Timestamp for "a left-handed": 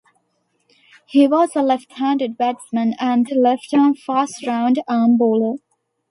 1.55-2.35